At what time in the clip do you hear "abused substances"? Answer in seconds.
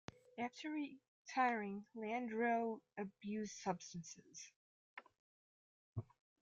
2.97-4.49